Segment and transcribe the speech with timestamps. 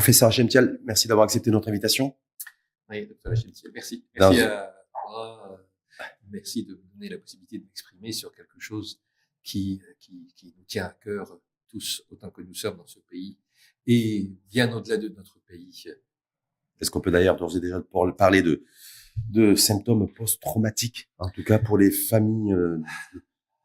[0.00, 2.16] Professeur Chemtial, merci d'avoir accepté notre invitation.
[2.88, 4.02] Oui, docteur Chemtial, merci.
[4.14, 4.74] Merci à
[5.04, 5.60] toi.
[6.30, 9.02] Merci de me donner la possibilité de m'exprimer sur quelque chose
[9.42, 11.38] qui, qui, qui nous tient à cœur
[11.68, 13.38] tous autant que nous sommes dans ce pays
[13.86, 15.84] et bien au-delà de notre pays.
[16.80, 17.84] Est-ce qu'on peut d'ailleurs d'ores et déjà
[18.16, 18.64] parler de,
[19.28, 22.78] de symptômes post-traumatiques, en tout cas pour les familles, euh,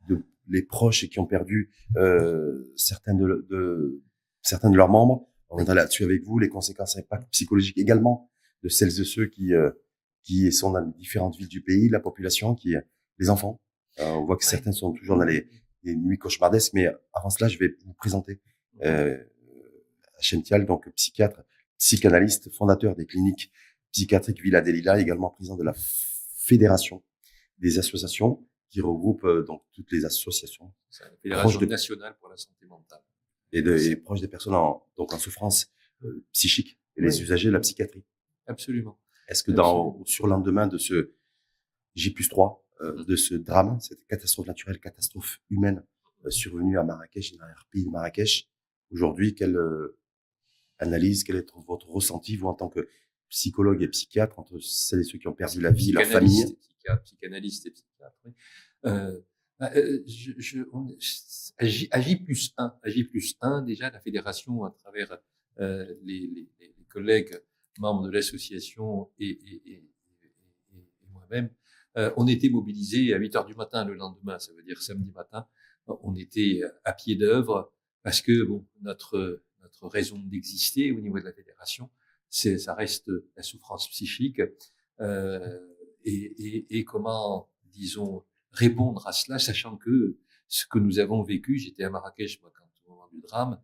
[0.10, 4.04] de, les proches qui ont perdu euh, certains de, de,
[4.42, 5.30] certains de leurs membres?
[5.50, 8.30] On reviendra là-dessus avec vous, les conséquences impact psychologiques également
[8.64, 9.72] de celles et ceux qui euh,
[10.24, 12.76] qui sont dans différentes villes du pays, la population, qui
[13.20, 13.62] les enfants.
[14.00, 15.48] Euh, on voit que certains sont toujours dans les,
[15.84, 18.42] les, nuits cauchemardesques, mais avant cela, je vais vous présenter
[18.84, 19.18] euh,
[20.20, 21.44] Chential, donc psychiatre,
[21.78, 23.52] psychanalyste, fondateur des cliniques
[23.92, 25.74] psychiatriques Villa Delila, également président de la
[26.38, 27.04] fédération
[27.60, 30.74] des associations qui regroupe euh, donc toutes les associations.
[30.90, 33.02] C'est la fédération nationale pour la santé mentale.
[33.52, 35.72] Et, de, et proche des personnes en, donc en souffrance
[36.04, 38.04] euh, psychique et les usagers de la psychiatrie.
[38.48, 39.00] Absolument.
[39.28, 41.14] Est-ce que dans, sur lendemain de ce
[41.96, 43.06] J plus 3, euh, mm-hmm.
[43.06, 45.84] de ce drame, cette catastrophe naturelle, catastrophe humaine
[46.26, 48.50] euh, survenue à Marrakech, dans pays de Marrakech,
[48.92, 49.98] aujourd'hui, quelle euh,
[50.80, 52.88] analyse, quel est votre ressenti, vous, en tant que
[53.30, 56.58] psychologue et psychiatre, entre celles et ceux qui ont perdu la vie, leur famille?
[57.04, 58.34] Psychanalyste et psychiatre, oui.
[58.86, 59.20] Euh,
[59.62, 65.18] euh, je, je, on, J, plus 1, J plus 1, déjà, la fédération, à travers
[65.60, 67.40] euh, les, les, les, collègues
[67.80, 69.84] membres de l'association et, et, et,
[70.74, 71.50] et moi-même,
[71.98, 75.12] euh, on était mobilisés à 8 heures du matin le lendemain, ça veut dire samedi
[75.12, 75.48] matin.
[75.88, 81.26] On était à pied d'œuvre parce que bon, notre notre raison d'exister au niveau de
[81.26, 81.90] la fédération,
[82.30, 84.42] c'est ça reste la souffrance psychique
[85.02, 85.60] euh,
[86.04, 88.24] et, et, comment disons
[88.56, 90.18] répondre à cela, sachant que
[90.48, 93.62] ce que nous avons vécu, j'étais à Marrakech moi quand au moment du drame,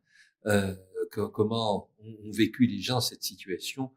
[0.47, 0.75] euh,
[1.11, 3.91] comment ont vécu les gens cette situation,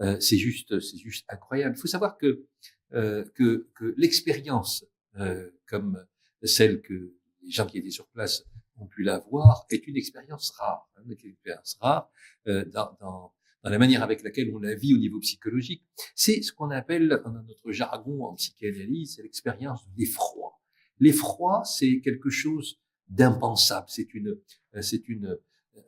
[0.00, 1.76] euh, c'est juste c'est juste incroyable.
[1.76, 2.46] Il faut savoir que
[2.94, 4.84] euh, que, que l'expérience
[5.18, 6.06] euh, comme
[6.42, 7.12] celle que
[7.42, 8.44] les gens qui étaient sur place
[8.76, 12.08] ont pu l'avoir est une expérience rare, hein, une expérience rare
[12.46, 13.32] euh, dans, dans,
[13.62, 15.84] dans, la manière avec laquelle on la vit au niveau psychologique.
[16.14, 20.52] C'est ce qu'on appelle dans notre jargon en psychanalyse, c'est l'expérience de l'effroi.
[20.98, 23.86] L'effroi, c'est quelque chose d'impensable.
[23.88, 24.38] C'est une,
[24.80, 25.38] c'est une,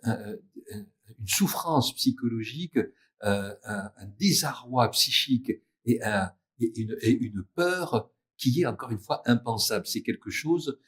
[0.05, 2.79] une souffrance psychologique,
[3.25, 5.53] euh, un, désarroi psychique
[5.85, 6.31] et, un,
[6.61, 9.87] et, une, et une peur qui est encore une fois impensable.
[9.87, 10.79] C'est quelque chose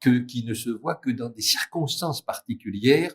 [0.00, 3.14] que, qui ne se voit que dans des circonstances particulières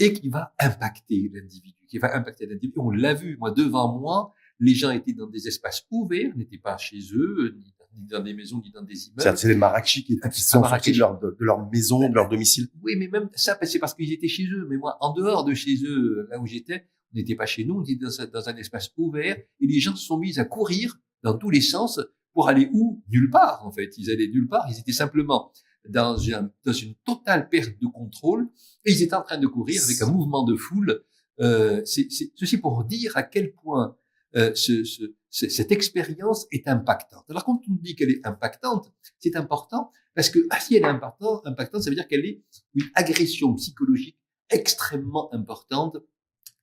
[0.00, 2.72] et qui va impacter l'individu, qui va impacter l'individu.
[2.78, 6.76] On l'a vu, moi, devant moi, les gens étaient dans des espaces ouverts, n'étaient pas
[6.78, 7.72] chez eux, ni
[8.08, 9.36] dans des maisons, ni dans des immeubles.
[9.36, 12.68] C'est les Marrakechis qui, qui sont sortis de leur, de, leur maison, de leur domicile.
[12.82, 14.66] Oui, mais même ça, c'est parce qu'ils étaient chez eux.
[14.68, 17.80] Mais moi, en dehors de chez eux, là où j'étais, on n'était pas chez nous,
[17.80, 20.98] on était dans, dans, un espace ouvert, et les gens se sont mis à courir
[21.22, 22.00] dans tous les sens
[22.32, 23.02] pour aller où?
[23.08, 23.90] Nulle part, en fait.
[23.98, 24.66] Ils allaient nulle part.
[24.70, 25.52] Ils étaient simplement
[25.88, 28.48] dans une, dans une totale perte de contrôle
[28.84, 31.02] et ils étaient en train de courir avec un mouvement de foule.
[31.40, 33.96] Euh, c'est, ceci pour dire à quel point
[34.36, 37.24] euh, ce, ce, cette expérience est impactante.
[37.28, 40.86] Alors quand on dit qu'elle est impactante, c'est important parce que ah, si elle est
[40.86, 42.42] impactante, impactante, ça veut dire qu'elle est
[42.74, 44.18] une agression psychologique
[44.50, 45.96] extrêmement importante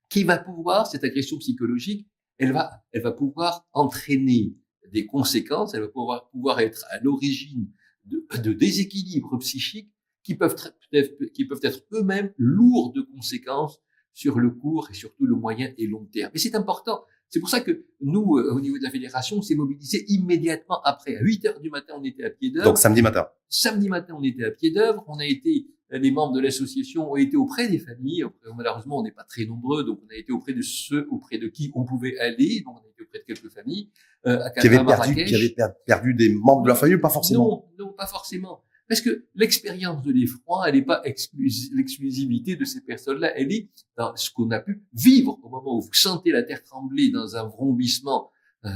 [0.09, 4.55] qui va pouvoir, cette agression psychologique, elle va, elle va pouvoir entraîner
[4.91, 7.71] des conséquences, elle va pouvoir, pouvoir être à l'origine
[8.07, 9.91] de, de déséquilibres psychiques
[10.23, 10.55] qui peuvent,
[10.91, 13.79] être, qui peuvent être eux-mêmes lourds de conséquences
[14.13, 16.31] sur le court et surtout le moyen et long terme.
[16.33, 17.03] Et c'est important.
[17.29, 20.81] C'est pour ça que nous, euh, au niveau de la fédération, on s'est mobilisé immédiatement
[20.83, 21.17] après.
[21.17, 22.65] À 8 heures du matin, on était à pied d'œuvre.
[22.65, 23.27] Donc samedi matin.
[23.49, 25.03] Samedi matin, on était à pied d'œuvre.
[25.07, 28.25] On a été, les membres de l'association ont été auprès des familles.
[28.55, 31.47] Malheureusement, on n'est pas très nombreux, donc on a été auprès de ceux auprès de
[31.47, 32.61] qui on pouvait aller.
[32.65, 33.89] Donc on a été auprès de quelques familles.
[34.25, 35.55] Euh, à qui, avaient perdu, qui avaient
[35.85, 37.69] perdu des membres de leur famille, pas forcément?
[37.77, 38.63] Non, non, pas forcément.
[38.87, 44.15] Parce que l'expérience de l'effroi, elle n'est pas l'exclusivité de ces personnes-là, elle est dans
[44.15, 47.47] ce qu'on a pu vivre au moment où vous sentez la terre trembler dans un
[47.47, 48.31] vrombissement
[48.65, 48.69] euh,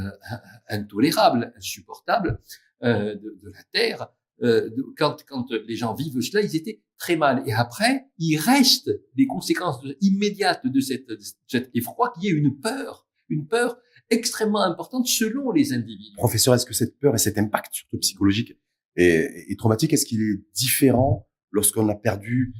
[0.69, 2.39] intolérable, insupportable
[2.83, 4.07] euh, de, de, la terre.
[4.43, 7.41] Euh, de, quand, quand les gens vivent cela, ils étaient très mal.
[7.47, 11.17] Et après, il reste des conséquences immédiates de cette, de
[11.47, 13.77] cet effroi qui est une peur, une peur
[14.11, 16.15] extrêmement importante selon les individus.
[16.15, 18.55] Professeur, est-ce que cette peur et cet impact surtout psychologique
[18.95, 22.53] et, et traumatique, est-ce qu'il est différent lorsqu'on a perdu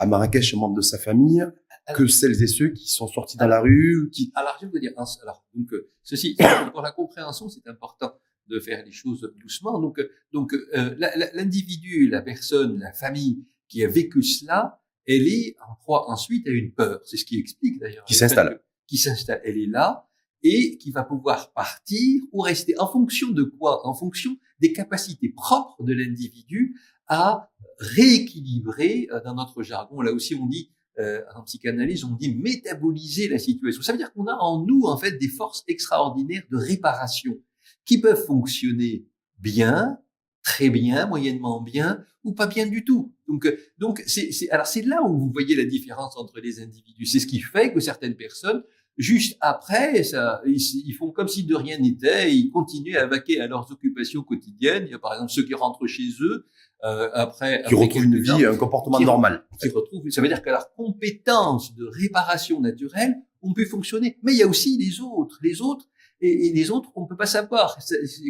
[0.00, 1.46] à Marrakech un membre de sa famille
[1.94, 4.92] que celles et ceux qui sont sortis dans la rue qui alors je veux dire
[4.96, 6.34] alors donc euh, ceci
[6.72, 8.18] pour la compréhension c'est important
[8.48, 10.94] de faire les choses doucement donc euh, donc euh,
[11.34, 13.44] l'individu la personne la famille
[13.74, 17.00] qui a vécu cela elle est en proie ensuite à une peur.
[17.04, 18.04] C'est ce qui explique d'ailleurs.
[18.04, 18.62] Qui s'installe.
[18.86, 19.40] Qui s'installe.
[19.44, 20.08] Elle est là
[20.42, 23.86] et qui va pouvoir partir ou rester en fonction de quoi?
[23.86, 30.34] En fonction des capacités propres de l'individu à rééquilibrer, euh, dans notre jargon, là aussi
[30.34, 33.82] on dit, euh, en psychanalyse, on dit métaboliser la situation.
[33.82, 37.36] Ça veut dire qu'on a en nous, en fait, des forces extraordinaires de réparation
[37.84, 39.06] qui peuvent fonctionner
[39.38, 39.98] bien,
[40.44, 43.12] très bien, moyennement bien, ou pas bien du tout.
[43.26, 47.06] Donc, euh, donc c'est, alors c'est là où vous voyez la différence entre les individus.
[47.06, 48.62] C'est ce qui fait que certaines personnes,
[48.96, 53.48] juste après, ça, ils, font comme si de rien n'était, ils continuent à vaquer à
[53.48, 54.84] leurs occupations quotidiennes.
[54.86, 56.46] Il y a par exemple ceux qui rentrent chez eux
[56.84, 59.44] euh, après, qui retrouvent une vie, un comportement normal.
[59.60, 64.18] Qui retrouvent, ça veut dire que leur compétence de réparation naturelle on peut fonctionner.
[64.22, 65.86] Mais il y a aussi les autres, les autres
[66.20, 67.78] et, les autres, on ne peut pas savoir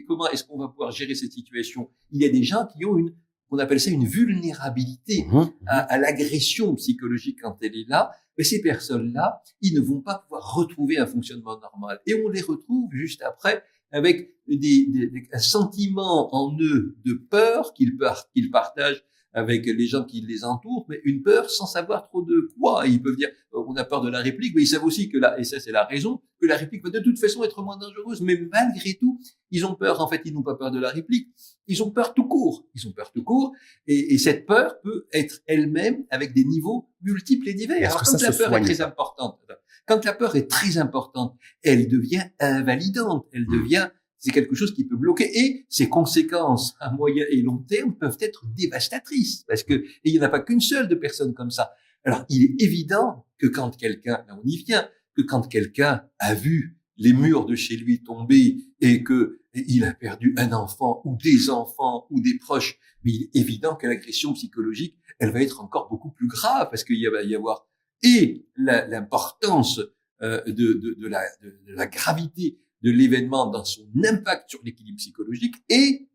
[0.06, 1.90] comment est-ce qu'on va pouvoir gérer cette situation.
[2.10, 3.14] Il y a des gens qui ont une,
[3.50, 5.50] on appelle ça une vulnérabilité mmh, mmh.
[5.66, 8.10] à, l'agression psychologique quand elle est là.
[8.36, 12.00] Mais ces personnes-là, ils ne vont pas pouvoir retrouver un fonctionnement normal.
[12.06, 17.72] Et on les retrouve juste après avec des, des, un sentiment en eux de peur
[17.75, 17.96] qu'ils
[18.34, 19.04] qu'ils partagent
[19.34, 22.86] avec les gens qui les entourent, mais une peur sans savoir trop de quoi.
[22.86, 25.19] ils peuvent dire, euh, on a peur de la réplique, mais ils savent aussi que
[25.19, 27.76] là, et ça c'est la raison, que la réplique va de toute façon être moins
[27.76, 28.20] dangereuse.
[28.22, 29.20] Mais malgré tout,
[29.50, 30.00] ils ont peur.
[30.00, 31.28] En fait, ils n'ont pas peur de la réplique.
[31.66, 32.66] Ils ont peur tout court.
[32.75, 33.52] Ils ont peur tout court.
[33.86, 37.90] Et, et cette peur peut être elle-même avec des niveaux multiples et divers.
[37.90, 39.40] Alors, quand la peur est très importante,
[39.87, 43.26] quand la peur est très importante, elle devient invalidante.
[43.32, 43.62] Elle mmh.
[43.62, 43.88] devient
[44.25, 48.16] c'est quelque chose qui peut bloquer et ses conséquences à moyen et long terme peuvent
[48.21, 51.73] être dévastatrices parce que il n'y en a pas qu'une seule de personnes comme ça.
[52.04, 56.35] Alors il est évident que quand quelqu'un, là on y vient, que quand quelqu'un a
[56.35, 61.19] vu les murs de chez lui tomber et que il a perdu un enfant ou
[61.23, 65.61] des enfants ou des proches, mais il est évident que l'agression psychologique, elle va être
[65.61, 67.69] encore beaucoup plus grave parce qu'il va y avoir
[68.02, 69.81] et l'importance
[70.23, 76.07] euh, de, la, gravité de l'événement dans son impact sur l'équilibre psychologique et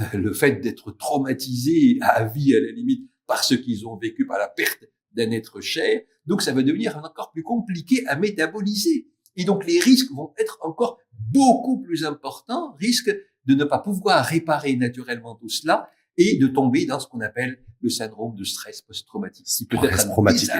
[0.00, 4.26] euh, le fait d'être traumatisé à vie à la limite par ce qu'ils ont vécu,
[4.26, 6.00] par la perte d'un être cher.
[6.24, 9.08] Donc ça va devenir encore plus compliqué à métaboliser.
[9.36, 14.24] Et donc les risques vont être encore beaucoup plus importants, risque de ne pas pouvoir
[14.24, 18.80] réparer naturellement tout cela et de tomber dans ce qu'on appelle le syndrome de stress
[18.80, 19.44] post-traumatique.
[19.46, 20.50] C'est peut-être traumatique.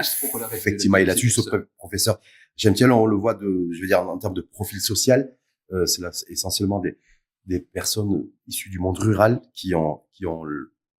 [0.53, 1.41] Effectivement, et là-dessus, ce
[1.77, 2.19] professeur,
[2.55, 5.35] j'aime bien, on le voit de, je veux dire, en termes de profil social,
[5.71, 6.97] euh, c'est essentiellement des,
[7.45, 10.43] des personnes issues du monde rural qui ont, qui ont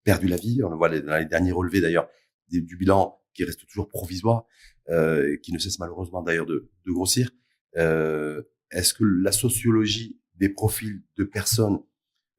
[0.05, 0.63] perdu la vie.
[0.65, 2.09] On le voit dans les derniers relevés d'ailleurs
[2.49, 4.47] du bilan qui reste toujours provisoire,
[4.89, 7.31] euh, qui ne cesse malheureusement d'ailleurs de, de, grossir.
[7.77, 11.81] Euh, Est-ce que la sociologie des profils de personnes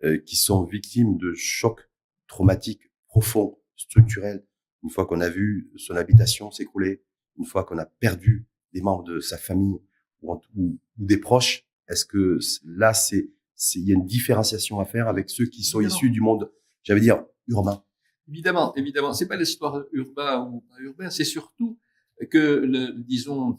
[0.03, 1.89] euh, qui sont victimes de chocs
[2.27, 4.45] traumatiques profonds, structurels,
[4.83, 7.03] une fois qu'on a vu son habitation s'écrouler,
[7.37, 9.79] une fois qu'on a perdu des membres de sa famille
[10.21, 13.29] ou, ou des proches, est-ce que là, c'est,
[13.75, 16.51] il y a une différenciation à faire avec ceux qui sont issus du monde,
[16.83, 17.83] j'allais dire, urbain?
[18.29, 19.13] Évidemment, évidemment.
[19.13, 21.79] C'est pas l'histoire urbain ou pas urbain, c'est surtout
[22.29, 23.57] que, le, disons,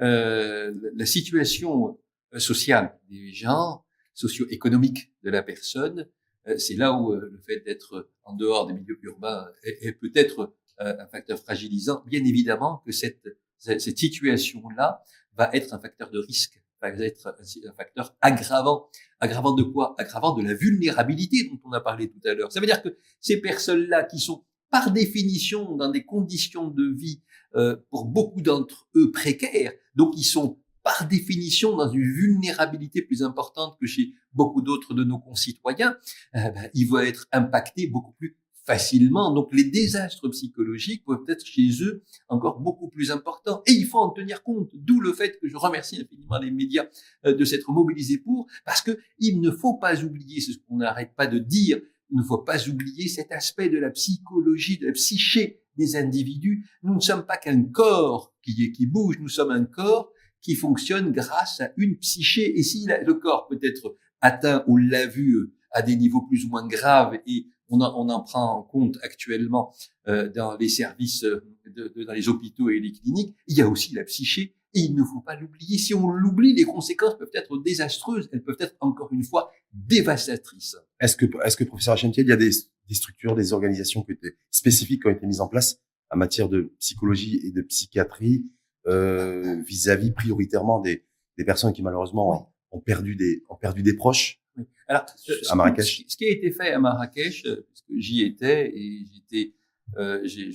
[0.00, 1.98] euh, la situation
[2.36, 6.08] sociale des gens, socio-économique de la personne,
[6.46, 10.54] euh, c'est là où euh, le fait d'être en dehors des milieux urbains est, peut-être
[10.80, 12.02] euh, un facteur fragilisant.
[12.06, 13.28] Bien évidemment que cette,
[13.58, 15.02] cette situation-là
[15.36, 18.88] va être un facteur de risque va être un facteur aggravant.
[19.20, 19.94] Aggravant de quoi?
[19.98, 22.52] Aggravant de la vulnérabilité dont on a parlé tout à l'heure.
[22.52, 27.22] Ça veut dire que ces personnes-là qui sont par définition dans des conditions de vie
[27.54, 33.22] euh, pour beaucoup d'entre eux précaires, donc ils sont par définition dans une vulnérabilité plus
[33.22, 35.96] importante que chez beaucoup d'autres de nos concitoyens,
[36.36, 39.32] euh, ben, ils vont être impactés beaucoup plus facilement.
[39.32, 43.62] Donc les désastres psychologiques peuvent être chez eux encore beaucoup plus importants.
[43.66, 46.86] Et il faut en tenir compte, d'où le fait que je remercie infiniment les médias
[47.26, 50.78] euh, de s'être mobilisés pour, parce que il ne faut pas oublier, c'est ce qu'on
[50.78, 51.80] n'arrête pas de dire,
[52.10, 56.68] il ne faut pas oublier cet aspect de la psychologie, de la psyché des individus.
[56.82, 61.60] Nous ne sommes pas qu'un corps qui, bouge, nous sommes un corps qui fonctionne grâce
[61.60, 62.58] à une psyché.
[62.58, 66.44] Et si le corps peut être atteint, on l'a vu, euh, à des niveaux plus
[66.46, 69.74] ou moins graves et on, on en prend en compte actuellement
[70.08, 73.34] euh, dans les services, euh, de, de, dans les hôpitaux et les cliniques.
[73.46, 75.78] Il y a aussi la psyché et il ne faut pas l'oublier.
[75.78, 78.28] Si on l'oublie, les conséquences peuvent être désastreuses.
[78.32, 80.76] Elles peuvent être encore une fois dévastatrices.
[81.00, 82.50] Est-ce que, est-ce que professeur Hachemtiel, il y a des,
[82.88, 85.78] des, structures, des organisations qui étaient spécifiques qui ont été mises en place
[86.10, 88.46] en matière de psychologie et de psychiatrie
[88.86, 91.06] euh, vis-à-vis prioritairement des,
[91.38, 94.43] des personnes qui malheureusement ont, ont perdu des ont perdu des proches?
[94.88, 95.06] Alors,
[95.50, 96.04] à Marrakech.
[96.06, 99.54] Ce qui a été fait à Marrakech, euh, parce que j'y étais et j'étais
[99.96, 100.50] euh, j'ai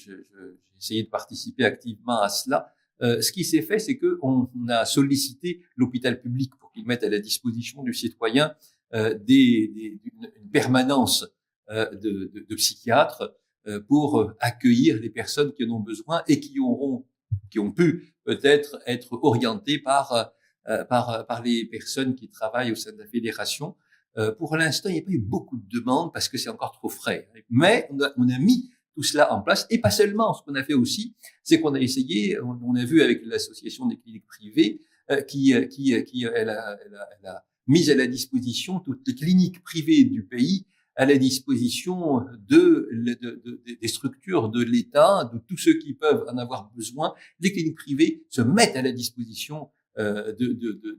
[0.78, 2.74] essayé de participer activement à cela.
[3.02, 7.04] Euh, ce qui s'est fait, c'est que on, a sollicité l'hôpital public pour qu'il mette
[7.04, 8.54] à la disposition du citoyen
[8.94, 11.26] euh, des, des, une, permanence
[11.70, 13.36] de, de, de, psychiatres
[13.88, 17.06] pour accueillir les personnes qui en ont besoin et qui auront,
[17.52, 20.32] qui ont pu peut-être être orientées par
[20.90, 23.76] par par les personnes qui travaillent au sein de la fédération.
[24.38, 26.90] Pour l'instant, il n'y a pas eu beaucoup de demandes parce que c'est encore trop
[26.90, 27.30] frais.
[27.50, 29.66] Mais on a, on a mis tout cela en place.
[29.70, 33.02] Et pas seulement, ce qu'on a fait aussi, c'est qu'on a essayé, on, a vu
[33.02, 37.10] avec l'association des cliniques privées, euh, qui, euh, qui, euh, qui elle a, elle a,
[37.20, 42.26] elle a mis à la disposition toutes les cliniques privées du pays à la disposition
[42.50, 47.14] de, de, de, des structures de l'État, de tous ceux qui peuvent en avoir besoin.
[47.40, 50.52] Les cliniques privées se mettent à la disposition euh, de,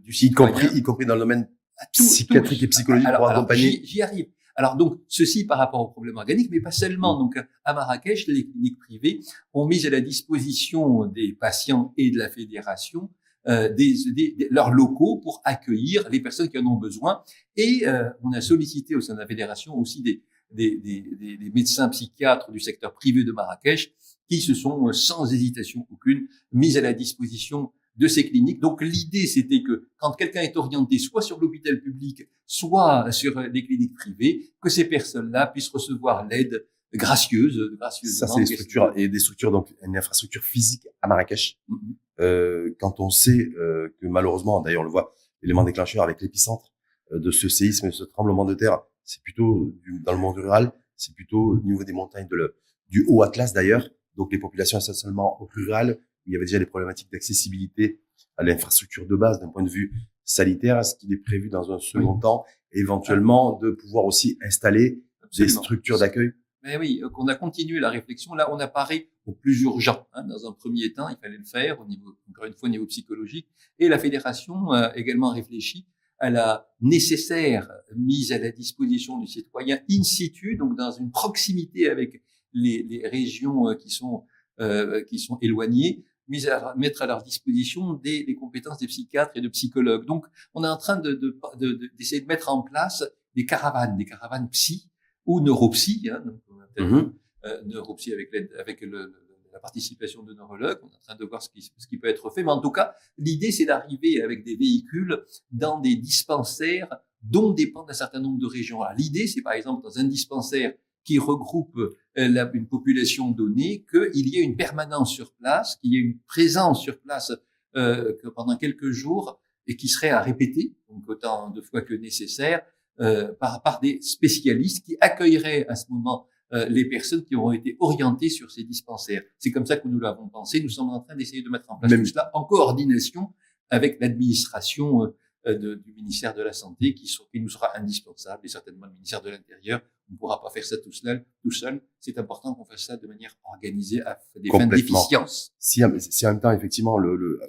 [0.03, 0.53] du citoyen.
[0.53, 1.49] Y compris, y compris dans le domaine
[1.93, 3.81] psychiatrique et psychologique pour accompagner.
[3.85, 4.27] J'y arrive.
[4.57, 7.19] Alors donc ceci par rapport aux problèmes organiques, mais pas seulement.
[7.19, 7.35] Donc
[7.65, 9.21] à Marrakech, les cliniques privées
[9.55, 13.11] ont mis à la disposition des patients et de la fédération
[13.49, 17.23] euh, des, des, leurs locaux pour accueillir les personnes qui en ont besoin.
[17.57, 20.23] Et euh, on a sollicité au sein de la fédération aussi des,
[20.53, 23.95] des, des, médecins psychiatres du secteur privé de Marrakech
[24.29, 28.61] qui se sont sans hésitation aucune mis à la disposition de ces cliniques.
[28.61, 33.65] Donc l'idée, c'était que quand quelqu'un est orienté soit sur l'hôpital public, soit sur des
[33.65, 38.27] cliniques privées, que ces personnes-là puissent recevoir l'aide gracieuse, gracieusement.
[38.27, 41.59] Ça, c'est des structures et des structures donc une infrastructure physique à Marrakech.
[41.69, 41.77] Mm-hmm.
[42.21, 46.73] euh, quand on sait euh, que malheureusement, d'ailleurs, on le voit, l'élément déclencheur avec l'épicentre
[47.13, 50.37] euh, de ce séisme et ce tremblement de terre, c'est plutôt du, dans le monde
[50.37, 52.57] rural, c'est plutôt au niveau des montagnes de le,
[52.89, 53.89] du Haut Atlas d'ailleurs.
[54.17, 58.01] Donc les populations essentiellement rurales il y avait déjà des problématiques d'accessibilité
[58.37, 59.93] à l'infrastructure de base d'un point de vue
[60.25, 60.79] sanitaire.
[60.79, 65.03] Est-ce qu'il est prévu dans un second temps, éventuellement, de pouvoir aussi installer
[65.37, 68.35] des structures d'accueil mais oui, on a continué la réflexion.
[68.35, 70.07] Là, on apparaît au plus urgent.
[70.13, 70.25] Hein.
[70.25, 72.85] Dans un premier temps, il fallait le faire au niveau, encore une fois, au niveau
[72.85, 73.49] psychologique.
[73.79, 75.87] Et la fédération a également réfléchi
[76.19, 81.89] à la nécessaire mise à la disposition du citoyen in situ, donc dans une proximité
[81.89, 82.23] avec
[82.53, 84.27] les, les régions euh, qui sont
[84.61, 86.05] euh, qui sont éloignées,
[86.49, 90.07] à, mettre à leur disposition des, des, compétences des psychiatres et de psychologues.
[90.07, 93.97] Donc, on est en train de, de, de, d'essayer de, mettre en place des caravanes,
[93.97, 94.89] des caravanes psy
[95.27, 96.41] ou neuropsy, hein, donc
[96.79, 97.13] mm-hmm.
[97.45, 99.13] euh, neuropsy avec, avec le,
[99.53, 100.79] la participation de neurologues.
[100.83, 102.43] On est en train de voir ce qui, ce qui peut être fait.
[102.43, 106.89] Mais en tout cas, l'idée, c'est d'arriver avec des véhicules dans des dispensaires
[107.23, 108.81] dont dépendent un certain nombre de régions.
[108.97, 110.73] L'idée, c'est par exemple dans un dispensaire
[111.05, 111.77] qui regroupe
[112.19, 116.19] euh, une population donnée, qu'il y ait une permanence sur place, qu'il y ait une
[116.27, 117.33] présence sur place
[117.77, 121.95] euh, que pendant quelques jours et qui serait à répéter, donc autant de fois que
[121.95, 122.63] nécessaire,
[123.01, 127.53] euh, par, par des spécialistes qui accueilleraient à ce moment euh, les personnes qui auront
[127.53, 129.23] été orientées sur ces dispensaires.
[129.39, 130.61] C'est comme ça que nous l'avons pensé.
[130.61, 133.33] Nous sommes en train d'essayer de mettre en place tout cela en coordination
[133.71, 135.17] avec l'administration euh,
[135.47, 138.93] de, du ministère de la Santé qui, sont, qui nous sera indispensable et certainement le
[138.93, 139.81] ministère de l'Intérieur.
[140.09, 141.25] On ne pourra pas faire ça tout seul.
[141.43, 141.81] Tout seul.
[142.01, 145.53] C'est important qu'on fasse ça de manière organisée à des fins d'efficience.
[145.59, 147.41] Si, si, en même temps, effectivement, le, le,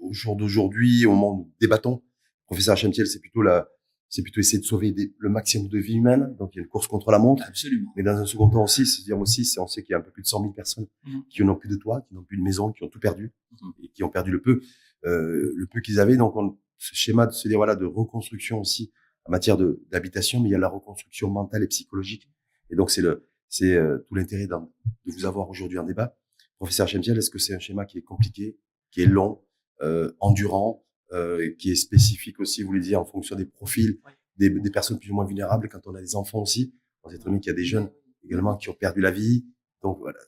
[0.00, 2.02] au jour d'aujourd'hui, au moment où nous débattons,
[2.46, 3.68] professeur Chemtiel, c'est plutôt la,
[4.08, 6.36] c'est plutôt essayer de sauver des, le maximum de vies humaines.
[6.38, 7.42] Donc il y a une course contre la montre.
[7.48, 7.92] Absolument.
[7.96, 10.02] Mais dans un second temps aussi, c'est dire aussi, on sait qu'il y a un
[10.02, 11.18] peu plus de 100 000 personnes mmh.
[11.28, 13.70] qui n'ont plus de toit, qui n'ont plus de maison, qui ont tout perdu mmh.
[13.82, 14.60] et qui ont perdu le peu,
[15.04, 16.16] euh, le peu qu'ils avaient.
[16.16, 18.92] Donc on, ce schéma de se dire voilà de reconstruction aussi
[19.24, 22.28] en matière de d'habitation, mais il y a la reconstruction mentale et psychologique.
[22.70, 24.56] Et donc c'est le c'est euh, tout l'intérêt de
[25.06, 26.16] vous avoir aujourd'hui en débat.
[26.58, 28.58] Professeur Chemtiel, est-ce que c'est un schéma qui est compliqué,
[28.90, 29.42] qui est long,
[29.82, 33.98] euh, endurant, euh, qui est spécifique aussi, vous voulez dire, en fonction des profils
[34.36, 36.74] des, des, personnes plus ou moins vulnérables, quand on a des enfants aussi?
[37.04, 37.90] On sait très bien qu'il y a des jeunes
[38.24, 39.46] également qui ont perdu la vie.
[39.82, 40.18] Donc voilà.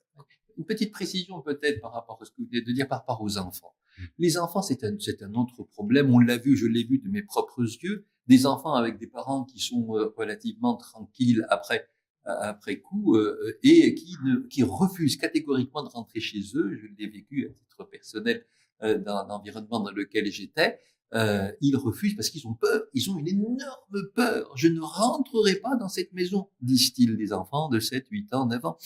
[0.57, 3.21] Une petite précision peut-être par rapport à ce que vous venez de dire par rapport
[3.21, 3.75] aux enfants.
[4.19, 6.13] Les enfants, c'est un, c'est un autre problème.
[6.13, 8.07] On l'a vu, je l'ai vu de mes propres yeux.
[8.27, 11.89] Des enfants avec des parents qui sont euh, relativement tranquilles après
[12.27, 16.77] après coup euh, et qui ne, qui refusent catégoriquement de rentrer chez eux.
[16.77, 18.45] Je l'ai vécu à titre personnel
[18.83, 20.79] euh, dans l'environnement dans lequel j'étais.
[21.15, 24.53] Euh, ils refusent parce qu'ils ont peur, ils ont une énorme peur.
[24.57, 28.65] Je ne rentrerai pas dans cette maison, disent-ils, des enfants de 7, 8 ans, 9
[28.65, 28.77] ans.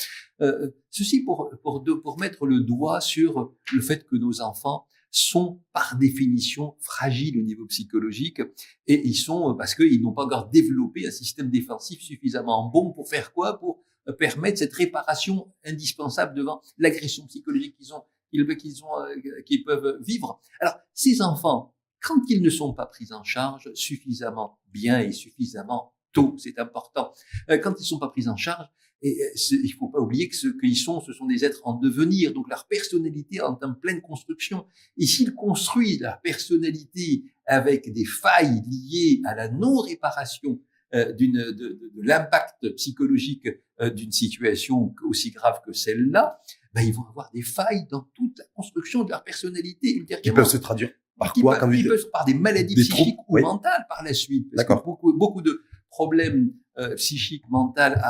[0.43, 5.61] Euh, ceci pour, pour, pour mettre le doigt sur le fait que nos enfants sont
[5.73, 8.41] par définition fragiles au niveau psychologique
[8.87, 13.09] et ils sont parce qu'ils n'ont pas encore développé un système défensif suffisamment bon pour
[13.09, 13.59] faire quoi?
[13.59, 13.83] Pour
[14.19, 18.03] permettre cette réparation indispensable devant l'agression psychologique qu'ils ont
[18.33, 20.41] qu'ils ont euh, qu'ils peuvent vivre.
[20.61, 25.95] Alors ces enfants, quand ils ne sont pas pris en charge suffisamment bien et suffisamment
[26.13, 27.13] tôt, c'est important.
[27.51, 28.67] Euh, quand ils ne sont pas pris en charge,
[29.03, 29.19] et
[29.51, 32.49] il faut pas oublier que ce qu'ils sont, ce sont des êtres en devenir, donc
[32.49, 34.67] leur personnalité est en pleine construction.
[34.99, 40.61] Et s'ils construisent leur personnalité avec des failles liées à la non-réparation
[40.93, 43.49] euh, d'une de, de, de l'impact psychologique
[43.81, 46.39] euh, d'une situation aussi grave que celle-là,
[46.75, 50.49] ben, ils vont avoir des failles dans toute la construction de leur personnalité Qui peuvent
[50.49, 54.49] se traduire par quoi peuvent par des maladies psychiques ou mentales par la suite.
[54.55, 54.83] D'accord.
[54.85, 58.01] Beaucoup, beaucoup de problèmes euh, psychiques, mentales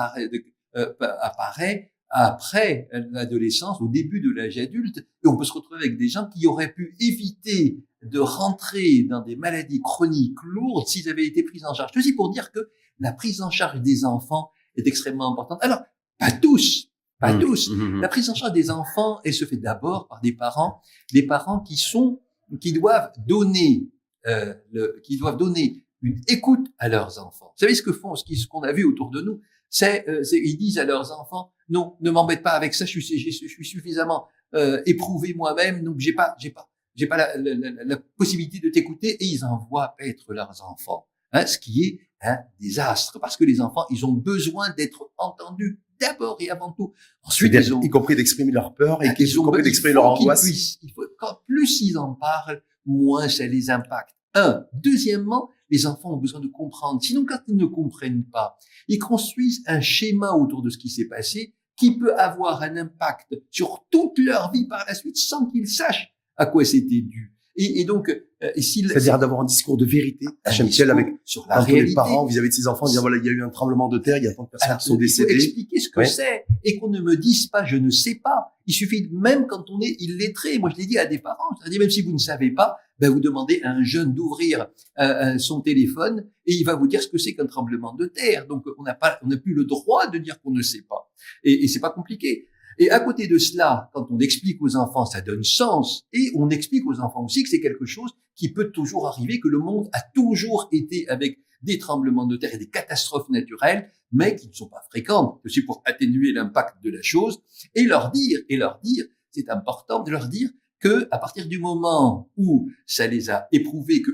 [0.77, 5.97] euh, apparaissent après l'adolescence, au début de l'âge adulte, et on peut se retrouver avec
[5.97, 11.27] des gens qui auraient pu éviter de rentrer dans des maladies chroniques lourdes s'ils avaient
[11.27, 11.93] été pris en charge.
[11.95, 15.59] Ceci pour dire que la prise en charge des enfants est extrêmement importante.
[15.63, 15.83] Alors,
[16.19, 17.71] pas tous, pas mmh, tous.
[17.71, 18.01] Mmh, mmh.
[18.01, 20.81] La prise en charge des enfants, elle se fait d'abord par des parents,
[21.13, 22.21] des parents qui sont,
[22.61, 23.89] qui doivent donner,
[24.27, 27.53] euh, le, qui doivent donner une écoute à leurs enfants.
[27.57, 30.57] Vous savez ce que font, ce qu'on a vu autour de nous, c'est, euh, ils
[30.57, 34.27] disent à leurs enfants, non, ne m'embête pas avec ça, je suis, je suis suffisamment
[34.55, 38.69] euh, éprouvé moi-même, donc j'ai pas, j'ai pas, j'ai pas la, la, la, possibilité de
[38.69, 43.45] t'écouter, et ils envoient paître leurs enfants, hein, ce qui est un désastre, parce que
[43.45, 46.93] les enfants, ils ont besoin d'être entendus d'abord et avant tout.
[47.23, 50.79] Ensuite, ils ont, y compris d'exprimer leur peur et ah, y compris d'exprimer leur angoisse.
[50.83, 54.17] il faut, quand plus ils en parlent, moins ça les impacte.
[54.35, 54.65] Un.
[54.73, 57.03] Deuxièmement, les enfants ont besoin de comprendre.
[57.03, 61.09] Sinon, quand ils ne comprennent pas, ils construisent un schéma autour de ce qui s'est
[61.09, 65.69] passé qui peut avoir un impact sur toute leur vie par la suite sans qu'ils
[65.69, 67.35] sachent à quoi c'était dû.
[67.57, 68.11] Et, et donc,
[68.43, 71.91] euh, c'est-à-dire d'avoir un discours de vérité, HMTL avec sur la réalité.
[71.91, 73.99] les parents vis-à-vis de ses enfants, dire voilà, il y a eu un tremblement de
[73.99, 75.35] terre, il y a tant de personnes qui sont décédées.
[75.35, 78.57] Expliquer ce que c'est et qu'on ne me dise pas, je ne sais pas.
[78.67, 80.59] Il suffit même quand on est illettré.
[80.59, 83.11] Moi, je l'ai dit à des parents, je même si vous ne savez pas, ben
[83.11, 87.03] vous demandez à un jeune d'ouvrir euh, euh, son téléphone et il va vous dire
[87.03, 88.47] ce que c'est qu'un tremblement de terre.
[88.47, 91.11] Donc, on n'a pas, on n'a plus le droit de dire qu'on ne sait pas.
[91.45, 92.47] Et, et c'est pas compliqué.
[92.81, 96.07] Et à côté de cela, quand on explique aux enfants, ça donne sens.
[96.15, 99.49] Et on explique aux enfants aussi que c'est quelque chose qui peut toujours arriver, que
[99.49, 104.35] le monde a toujours été avec des tremblements de terre et des catastrophes naturelles, mais
[104.35, 107.43] qui ne sont pas fréquentes, aussi pour atténuer l'impact de la chose,
[107.75, 111.59] et leur dire, et leur dire, c'est important de leur dire que à partir du
[111.59, 114.13] moment où ça les a éprouvés, que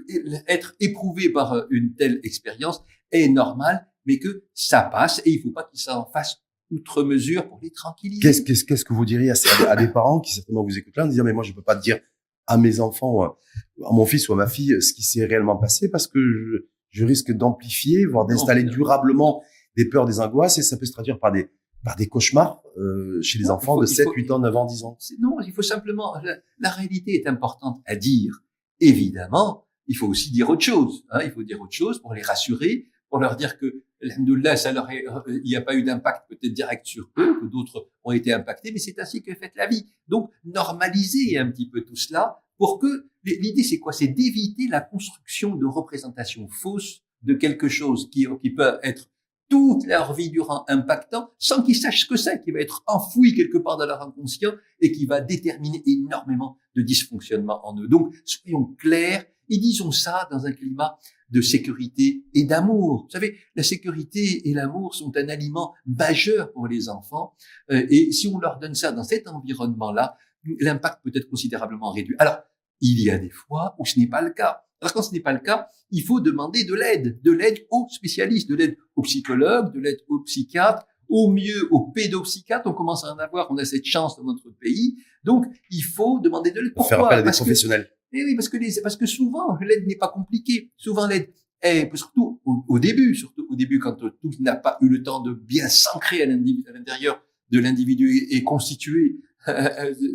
[0.48, 5.52] être éprouvé par une telle expérience est normal, mais que ça passe et il faut
[5.52, 8.20] pas qu'ils s'en fassent outre mesure pour les tranquilliser.
[8.20, 9.34] Qu'est-ce, qu'est-ce, qu'est-ce que vous diriez à,
[9.68, 11.76] à, des parents qui certainement vous écoutent là en disant mais moi je peux pas
[11.76, 11.98] dire
[12.46, 15.90] à mes enfants, à mon fils ou à ma fille ce qui s'est réellement passé
[15.90, 19.42] parce que je, je risque d'amplifier, voire d'installer durablement
[19.76, 21.50] des peurs, des angoisses et ça peut se traduire par des
[21.84, 24.98] par des cauchemars euh, chez les enfants de 7, 8 ans, 9 ans, 10 ans.
[25.20, 28.42] Non, il faut simplement la, la, réalité est importante à dire.
[28.80, 31.04] Évidemment, il faut aussi dire autre chose.
[31.10, 35.56] Hein, il faut dire autre chose pour les rassurer, pour leur dire que Il n'y
[35.56, 38.98] a pas eu d'impact peut-être direct sur eux, que d'autres ont été impactés, mais c'est
[38.98, 39.86] ainsi que fait la vie.
[40.08, 43.92] Donc, normaliser un petit peu tout cela pour que, l'idée c'est quoi?
[43.92, 49.08] C'est d'éviter la construction de représentations fausses de quelque chose qui, qui peut être
[49.48, 53.34] toute leur vie durant impactant sans qu'ils sachent ce que c'est, qui va être enfoui
[53.34, 57.88] quelque part dans leur inconscient et qui va déterminer énormément de dysfonctionnement en eux.
[57.88, 60.98] Donc, soyons clairs et disons ça dans un climat
[61.30, 63.04] de sécurité et d'amour.
[63.04, 67.34] Vous savez, la sécurité et l'amour sont un aliment majeur pour les enfants.
[67.70, 70.16] Euh, et si on leur donne ça dans cet environnement-là,
[70.60, 72.14] l'impact peut être considérablement réduit.
[72.18, 72.38] Alors,
[72.80, 74.62] il y a des fois où ce n'est pas le cas.
[74.80, 77.86] Alors quand ce n'est pas le cas, il faut demander de l'aide, de l'aide aux
[77.90, 82.68] spécialistes, de l'aide aux psychologues, de l'aide aux psychiatres, au mieux aux pédopsychiatres.
[82.68, 84.96] On commence à en avoir, on a cette chance dans notre pays.
[85.24, 86.74] Donc, il faut demander de l'aide.
[86.74, 87.90] Pourquoi Faire appel à des professionnels.
[88.16, 90.70] Eh oui, parce que, les, parce que souvent, l'aide n'est pas compliquée.
[90.76, 95.02] Souvent, l'aide est, surtout au, début, surtout au début, quand tout n'a pas eu le
[95.02, 99.20] temps de bien s'ancrer à l'intérieur de l'individu et, constituer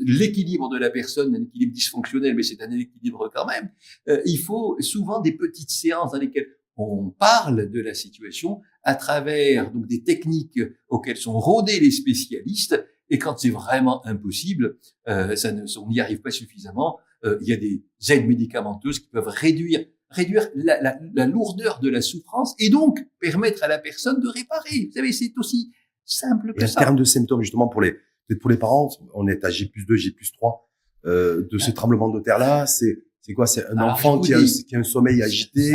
[0.06, 3.70] l'équilibre de la personne, un équilibre dysfonctionnel, mais c'est un équilibre quand même.
[4.10, 8.96] Euh, il faut souvent des petites séances dans lesquelles on parle de la situation à
[8.96, 10.60] travers donc des techniques
[10.90, 12.84] auxquelles sont rodés les spécialistes.
[13.10, 17.00] Et quand c'est vraiment impossible, euh, ça ne, on n'y arrive pas suffisamment.
[17.24, 21.80] Euh, il y a des aides médicamenteuses qui peuvent réduire réduire la, la, la, lourdeur
[21.80, 24.88] de la souffrance et donc permettre à la personne de réparer.
[24.88, 25.72] Vous savez, c'est aussi
[26.04, 26.82] simple que et ça.
[26.82, 27.96] En termes de symptômes, justement, pour les
[28.42, 30.70] pour les parents, on est à J plus 2, J plus 3
[31.06, 32.66] euh, de ce tremblement de terre-là.
[32.66, 33.46] C'est c'est quoi?
[33.46, 35.74] C'est un enfant qui a, qui a, un sommeil agité,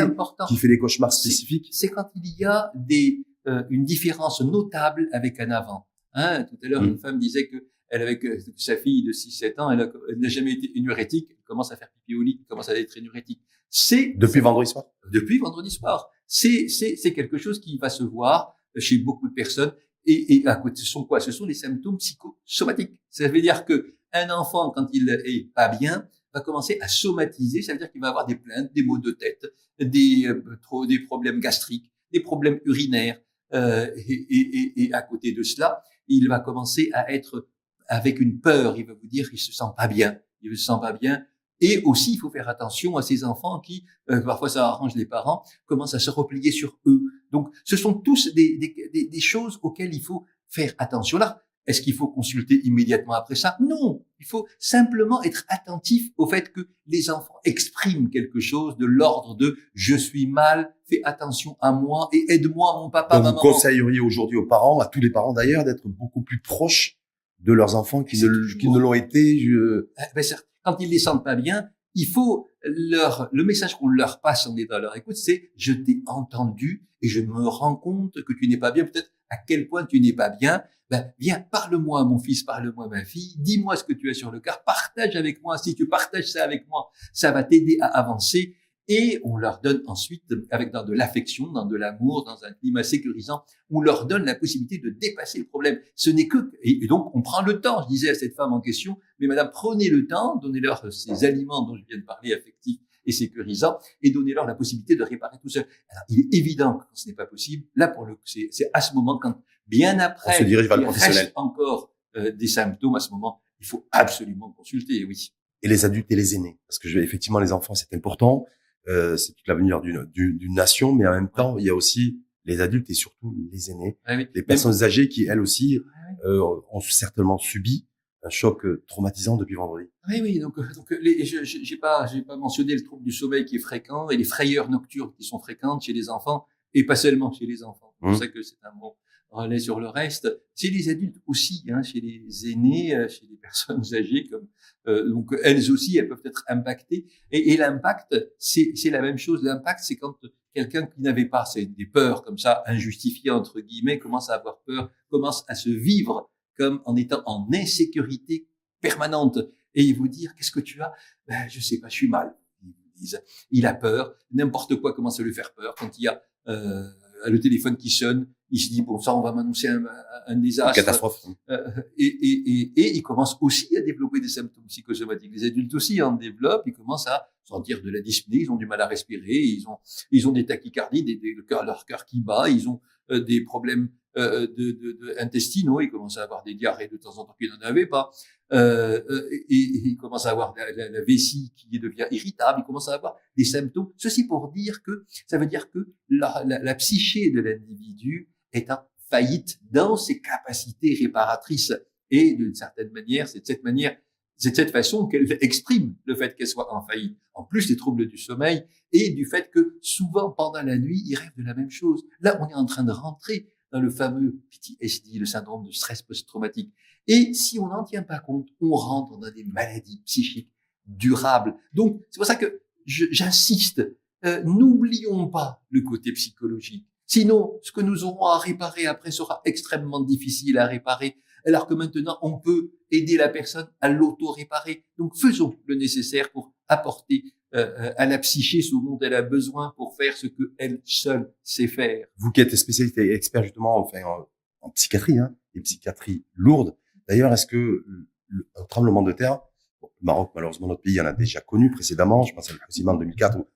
[0.49, 1.69] qui fait des cauchemars spécifiques?
[1.71, 5.87] C'est quand il y a des euh, une différence notable avec un avant.
[6.15, 6.89] Hein, tout à l'heure, mmh.
[6.89, 7.57] une femme disait que
[7.89, 11.77] elle avec sa fille de 6-7 ans, elle, n'a jamais été énurétique, elle commence à
[11.77, 13.43] faire pipi au lit, elle commence à être énurétique.
[13.71, 14.85] C'est depuis vendredi soir.
[15.11, 16.09] Depuis vendredi soir.
[16.27, 19.73] C'est c'est c'est quelque chose qui va se voir chez beaucoup de personnes
[20.07, 21.19] Et, et à côté, ce sont quoi?
[21.21, 22.93] Ce sont les symptômes psychosomatiques.
[23.11, 27.61] Ça veut dire que un enfant, quand il est pas bien, va commencer à somatiser.
[27.63, 29.45] Ça veut dire qu'il va avoir des plaintes, des maux de tête,
[29.81, 33.21] des, euh, trop, des problèmes gastriques, des problèmes urinaires.
[33.53, 37.49] Euh, et, et, et, à côté de cela, il va commencer à être
[37.89, 38.79] avec une peur.
[38.79, 40.19] Il va vous dire qu'il se sent pas bien.
[40.43, 41.25] Il se sent pas bien.
[41.61, 45.07] Et aussi, il faut faire attention à ces enfants qui, euh, parfois ça arrange les
[45.07, 47.01] parents, commencent à se replier sur eux.
[47.33, 51.19] Donc, ce sont tous des, des, des choses auxquelles il faut faire attention.
[51.19, 53.57] Là, est-ce qu'il faut consulter immédiatement après ça?
[53.61, 58.87] Non, il faut simplement être attentif au fait que les enfants expriment quelque chose de
[58.87, 63.37] l'ordre de je suis mal, fais attention à moi et aide-moi mon papa, Donc, maman.
[63.37, 66.99] Vous conseilleriez aujourd'hui aux parents, à tous les parents d'ailleurs, d'être beaucoup plus proches
[67.41, 69.39] de leurs enfants qui ne, ne l'ont été.
[69.41, 69.89] Je...
[69.99, 73.89] Eh ben, certes, quand ils les sentent pas bien, il faut leur le message qu'on
[73.89, 77.77] leur passe en étant à leur écoute, c'est je t'ai entendu et je me rends
[77.77, 78.85] compte que tu n'es pas bien.
[78.85, 83.05] Peut-être à quel point tu n'es pas bien ben, viens, parle-moi, mon fils, parle-moi, ma
[83.05, 85.59] fille, dis-moi ce que tu as sur le cœur, partage avec moi.
[85.59, 88.55] Si tu partages ça avec moi, ça va t'aider à avancer.
[88.89, 92.85] Et on leur donne ensuite, avec dans de l'affection, dans de l'amour, dans un climat
[92.85, 95.79] sécurisant, on leur donne la possibilité de dépasser le problème.
[95.97, 97.83] Ce n'est que, et donc on prend le temps.
[97.83, 101.67] Je disais à cette femme en question, mais madame, prenez le temps, donnez-leur ces aliments
[101.67, 105.49] dont je viens de parler, affectifs et sécurisants, et donnez-leur la possibilité de réparer tout
[105.49, 105.67] seul.
[105.89, 107.65] Alors, il est évident que ce n'est pas possible.
[107.75, 110.77] Là, pour le coup, c'est à ce moment quand Bien après, on se dirige vers
[110.77, 113.43] le reste encore euh, des symptômes à ce moment.
[113.61, 115.33] Il faut absolument consulter, oui.
[115.63, 118.47] Et les adultes et les aînés, parce que je, effectivement, les enfants, c'est important.
[118.89, 122.21] Euh, c'est toute l'avenir d'une, d'une nation, mais en même temps, il y a aussi
[122.45, 124.29] les adultes et surtout les aînés, ah oui.
[124.35, 125.81] les personnes âgées qui, elles aussi,
[126.25, 127.87] euh, ont certainement subi
[128.27, 129.89] un choc euh, traumatisant depuis vendredi.
[130.09, 130.39] Oui, oui.
[130.39, 133.57] Donc, euh, donc les, je j'ai pas, j'ai pas mentionné le trouble du sommeil qui
[133.57, 136.47] est fréquent et les frayeurs nocturnes qui sont fréquentes chez les enfants
[136.77, 137.95] et pas seulement chez les enfants.
[137.95, 138.19] C'est pour mmh.
[138.19, 138.95] ça que c'est un bon
[139.31, 140.29] relais sur le reste.
[140.55, 144.47] Chez les adultes aussi, hein, chez les aînés, euh, chez les personnes âgées, comme
[144.87, 147.07] euh, donc elles aussi, elles peuvent être impactées.
[147.33, 149.43] Et, et l'impact, c'est la même chose.
[149.43, 150.17] L'impact, c'est quand
[150.55, 154.91] quelqu'un qui n'avait pas des peurs comme ça injustifiées entre guillemets commence à avoir peur,
[155.11, 158.49] commence à se vivre comme en étant en insécurité
[158.81, 159.39] permanente
[159.75, 160.93] et ils vous dire qu'est-ce que tu as?
[161.27, 162.35] Ben, Je sais pas, je suis mal.
[162.63, 163.23] Ils disent.
[163.51, 164.15] Il a peur.
[164.31, 166.85] N'importe quoi commence à lui faire peur quand il y a euh,
[167.27, 169.85] le téléphone qui sonne, il se dit bon ça on va m'annoncer un,
[170.27, 174.29] un, désastre, une catastrophe, euh, et, et, et, et, il commence aussi à développer des
[174.29, 175.33] symptômes psychosomatiques.
[175.33, 178.67] Les adultes aussi en développent, ils commencent à sentir de la dyspnée, ils ont du
[178.67, 179.79] mal à respirer, ils ont
[180.11, 184.47] ils ont des tachycardies, des, des, leur cœur qui bat, ils ont des problèmes euh,
[184.47, 187.51] de, de, de, intestinaux, ils commencent à avoir des diarrhées de temps en temps qu'ils
[187.51, 188.11] n'en avaient pas,
[188.51, 192.89] euh, euh et, ils commencent à avoir la, la, vessie qui devient irritable, ils commencent
[192.89, 193.93] à avoir des symptômes.
[193.99, 198.71] Ceci pour dire que ça veut dire que la, la, la psyché de l'individu est
[198.71, 198.79] en
[199.11, 201.75] faillite dans ses capacités réparatrices.
[202.11, 203.99] Et d'une certaine manière, c'est de cette manière,
[204.37, 207.19] c'est de cette façon qu'elle exprime le fait qu'elle soit en faillite.
[207.35, 211.17] En plus des troubles du sommeil et du fait que souvent pendant la nuit, il
[211.17, 212.05] rêve de la même chose.
[212.21, 216.03] Là, on est en train de rentrer dans le fameux PTSD, le syndrome de stress
[216.03, 216.73] post-traumatique.
[217.07, 220.53] Et si on n'en tient pas compte, on rentre dans des maladies psychiques
[220.87, 221.55] durables.
[221.73, 223.83] Donc, c'est pour ça que j'insiste,
[224.25, 226.87] euh, n'oublions pas le côté psychologique.
[227.07, 231.17] Sinon, ce que nous aurons à réparer après sera extrêmement difficile à réparer,
[231.47, 234.85] alors que maintenant, on peut aider la personne à l'auto-réparer.
[234.99, 239.23] Donc, faisons le nécessaire pour apporter euh, euh, à la psyché ce dont elle a
[239.23, 242.07] besoin pour faire ce qu'elle seule sait faire.
[242.19, 244.29] Vous qui êtes spécialiste et expert justement enfin, en,
[244.61, 246.77] en psychiatrie, hein, et psychiatrie lourde,
[247.09, 247.85] d'ailleurs, est-ce que
[248.27, 249.41] le, un tremblement de terre,
[249.83, 252.95] le Maroc, malheureusement, notre pays en a déjà connu précédemment, je pense à le en
[252.95, 253.47] 2004 ou,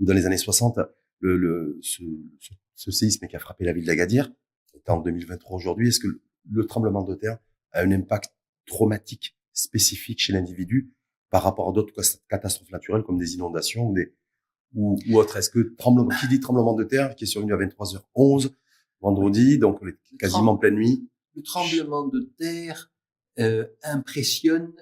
[0.00, 0.78] dans les années 60,
[1.20, 2.02] le, le, ce,
[2.74, 4.30] ce séisme qui a frappé la ville d'Agadir,
[4.88, 7.38] en 2023 aujourd'hui, est-ce que le tremblement de terre
[7.72, 8.32] a un impact
[8.66, 10.92] traumatique spécifique chez l'individu
[11.30, 11.92] par rapport à d'autres
[12.28, 14.14] catastrophes naturelles comme des inondations ou des
[14.74, 17.56] ou, ou autres Est-ce que tremblement, qui dit tremblement de terre qui est survenu à
[17.56, 18.50] 23h11
[19.00, 19.80] vendredi, donc
[20.18, 22.90] quasiment pleine nuit Le tremblement de terre
[23.38, 24.72] euh, impressionne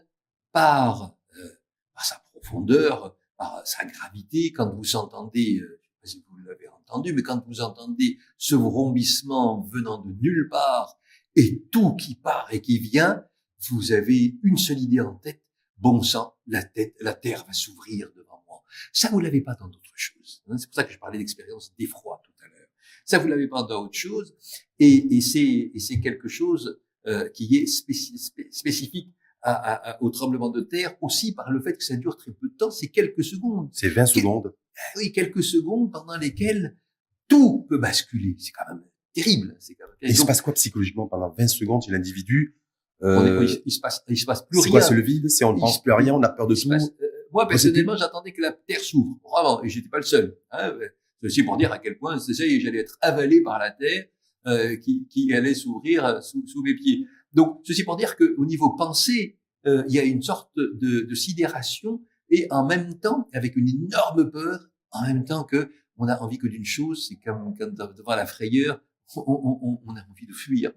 [0.52, 1.48] par, euh,
[1.94, 4.52] par sa profondeur, par sa gravité.
[4.52, 8.18] Quand vous entendez, euh, je sais pas si vous l'avez entendu, mais quand vous entendez
[8.38, 10.98] ce vrombissement venant de nulle part
[11.36, 13.24] et tout qui part et qui vient,
[13.68, 15.42] vous avez une seule idée en tête.
[15.78, 18.62] Bon sang, la tête, la terre va s'ouvrir devant moi.
[18.92, 20.42] Ça, vous l'avez pas dans d'autres choses.
[20.48, 20.56] Hein.
[20.56, 22.68] C'est pour ça que je parlais d'expérience d'effroi tout à l'heure.
[23.04, 24.34] Ça, vous l'avez pas dans autre chose.
[24.78, 30.96] Et, et c'est, quelque chose euh, qui est spécifique à, à, au tremblement de terre
[31.02, 33.68] aussi par le fait que ça dure très peu de temps, c'est quelques secondes.
[33.72, 34.54] C'est 20 secondes.
[34.76, 36.78] Ah oui, quelques secondes pendant lesquelles
[37.28, 38.36] tout peut basculer.
[38.38, 38.84] C'est quand même
[39.14, 39.56] terrible.
[39.60, 42.56] C'est il se passe quoi psychologiquement pendant 20 secondes chez l'individu
[43.02, 44.80] euh, il, se passe, il se passe plus rien.
[44.80, 46.54] C'est quoi, le vide C'est on ne pense plus à rien, on a peur de
[46.54, 46.70] tout.
[46.72, 46.78] Euh,
[47.32, 50.38] moi, personnellement, j'attendais que la terre s'ouvre, vraiment, et j'étais pas le seul.
[50.52, 50.72] Hein.
[51.22, 54.06] Ceci pour dire à quel point, c'est ça, j'allais être avalé par la terre
[54.46, 57.06] euh, qui, qui allait s'ouvrir sous, sous mes pieds.
[57.32, 61.00] Donc, ceci pour dire que au niveau pensée, euh, il y a une sorte de,
[61.00, 62.00] de sidération
[62.30, 66.38] et en même temps, avec une énorme peur, en même temps que on a envie
[66.38, 68.80] que d'une chose, c'est comme quand devant la frayeur,
[69.16, 70.72] on, on, on, a envie de fuir.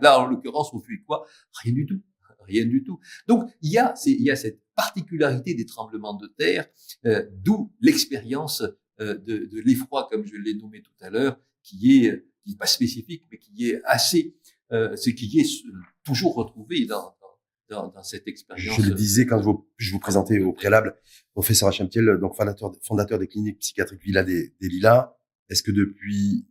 [0.00, 1.26] Là, en l'occurrence, on fuit quoi?
[1.62, 2.02] Rien du tout.
[2.46, 2.98] Rien du tout.
[3.28, 6.66] Donc, il y a, il y a cette particularité des tremblements de terre,
[7.06, 8.62] euh, d'où l'expérience
[9.00, 12.66] euh, de, de l'effroi, comme je l'ai nommé tout à l'heure, qui est, qui pas
[12.66, 14.34] spécifique, mais qui est assez,
[14.72, 15.48] euh, ce qui est
[16.04, 17.14] toujours retrouvé dans,
[17.68, 18.76] dans, dans, cette expérience.
[18.80, 20.96] Je le disais quand je vous, je vous présentais au préalable,
[21.32, 25.14] professeur Hachemtiel, donc fondateur, fondateur des cliniques psychiatriques Villa des, des Lilas.
[25.48, 26.46] Est-ce que depuis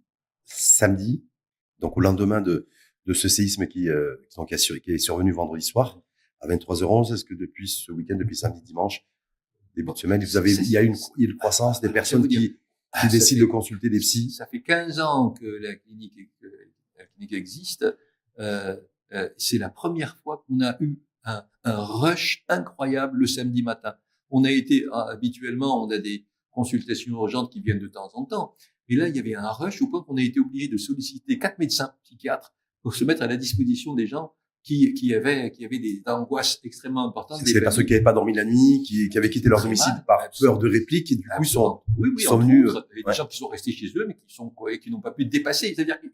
[0.56, 1.24] samedi,
[1.80, 2.68] donc au lendemain de,
[3.06, 4.16] de ce séisme qui, euh,
[4.48, 6.02] qui, qui est survenu vendredi soir
[6.42, 9.06] à 23h11, est-ce que depuis ce week-end, depuis samedi, dimanche,
[9.76, 11.90] début de semaine, vous avez, il y a une, il y a une croissance des
[11.90, 12.58] personnes qui, qui
[12.92, 14.32] ah, décident de consulter des psys?
[14.32, 16.48] Ça fait 15 ans que la clinique, que
[16.98, 17.86] la clinique existe.
[18.40, 18.78] Euh,
[19.14, 23.96] euh, c'est la première fois qu'on a eu un, un, rush incroyable le samedi matin.
[24.30, 28.56] On a été habituellement, on a des consultations urgentes qui viennent de temps en temps,
[28.90, 31.38] et là, il y avait un rush au point qu'on a été obligé de solliciter
[31.38, 35.66] quatre médecins psychiatres pour se mettre à la disposition des gens qui, qui avaient, qui
[35.66, 37.42] avaient des angoisses extrêmement importantes.
[37.46, 39.94] C'est pas ceux qui n'avaient pas dormi la nuit, qui, qui avaient quitté leur domicile
[40.06, 42.70] par peur de réplique et du coup sont, oui, oui, sont venus.
[42.70, 45.26] Autres, des gens qui sont restés chez eux mais qui sont qui n'ont pas pu
[45.26, 45.74] dépasser.
[45.74, 46.08] C'est-à-dire que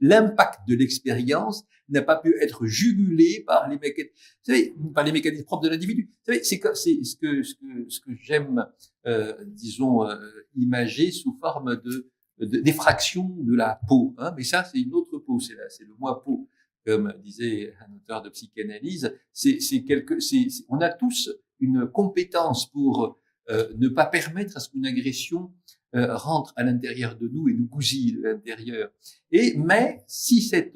[0.00, 5.12] l'impact de l'expérience n'a pas pu être jugulé par les mécanismes, vous savez, par les
[5.12, 6.10] mécanismes propres de l'individu.
[6.10, 8.66] Vous savez, c'est ce que ce que ce que j'aime,
[9.06, 10.16] euh, disons, euh,
[10.56, 12.10] imager sous forme de
[12.46, 14.14] d'effraction de la peau.
[14.18, 16.48] Hein, mais ça, c'est une autre peau, c'est le moi peau,
[16.86, 19.14] comme disait un auteur de psychanalyse.
[19.32, 23.18] C'est quelque, c'est on a tous une compétence pour
[23.50, 25.52] euh, ne pas permettre à ce qu'une agression
[25.94, 28.90] euh, rentre à l'intérieur de nous et nous gousille de l'intérieur.
[29.30, 30.74] Et mais si cette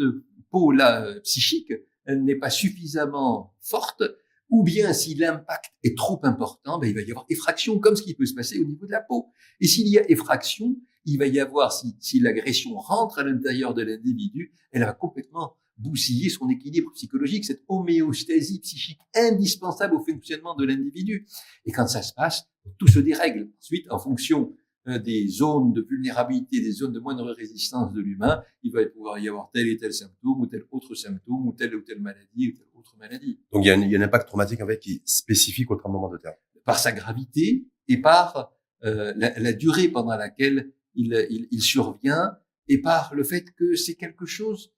[0.50, 1.72] peau-là euh, psychique
[2.08, 4.02] n'est pas suffisamment forte,
[4.48, 8.02] ou bien si l'impact est trop important, ben, il va y avoir effraction, comme ce
[8.02, 9.28] qui peut se passer au niveau de la peau.
[9.60, 10.76] Et s'il y a effraction,
[11.06, 15.56] il va y avoir, si, si l'agression rentre à l'intérieur de l'individu, elle va complètement
[15.78, 21.26] bousiller son équilibre psychologique, cette homéostasie psychique indispensable au fonctionnement de l'individu.
[21.64, 23.50] Et quand ça se passe, tout se dérègle.
[23.60, 24.54] Ensuite, en fonction
[24.88, 29.18] euh, des zones de vulnérabilité, des zones de moindre résistance de l'humain, il va pouvoir
[29.18, 32.48] y avoir tel et tel symptôme, ou tel autre symptôme, ou telle ou telle maladie,
[32.48, 33.38] ou telle autre maladie.
[33.52, 35.70] Donc il y a un, il y a un impact traumatique avec qui est spécifique
[35.70, 36.34] au tremblement de terre.
[36.64, 38.52] Par sa gravité et par
[38.84, 42.36] euh, la, la, durée pendant laquelle il, il, il, survient
[42.68, 44.72] et par le fait que c'est quelque chose